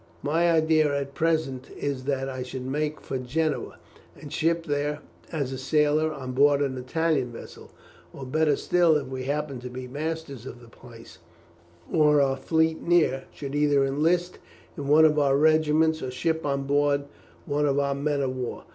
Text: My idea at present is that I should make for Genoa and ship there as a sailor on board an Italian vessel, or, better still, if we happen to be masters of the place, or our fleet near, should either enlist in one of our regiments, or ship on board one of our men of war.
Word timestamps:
My 0.23 0.51
idea 0.51 0.99
at 0.99 1.13
present 1.13 1.69
is 1.77 2.05
that 2.05 2.27
I 2.27 2.41
should 2.41 2.65
make 2.65 2.99
for 3.01 3.19
Genoa 3.19 3.77
and 4.19 4.33
ship 4.33 4.65
there 4.65 5.01
as 5.31 5.51
a 5.53 5.59
sailor 5.59 6.11
on 6.11 6.31
board 6.31 6.59
an 6.63 6.75
Italian 6.75 7.31
vessel, 7.31 7.69
or, 8.11 8.25
better 8.25 8.55
still, 8.55 8.95
if 8.95 9.05
we 9.05 9.25
happen 9.25 9.59
to 9.59 9.69
be 9.69 9.87
masters 9.87 10.47
of 10.47 10.59
the 10.59 10.67
place, 10.69 11.19
or 11.93 12.19
our 12.19 12.35
fleet 12.35 12.81
near, 12.81 13.25
should 13.31 13.53
either 13.53 13.85
enlist 13.85 14.39
in 14.75 14.87
one 14.87 15.05
of 15.05 15.19
our 15.19 15.37
regiments, 15.37 16.01
or 16.01 16.09
ship 16.09 16.47
on 16.47 16.63
board 16.63 17.03
one 17.45 17.67
of 17.67 17.77
our 17.77 17.93
men 17.93 18.21
of 18.21 18.35
war. 18.35 18.63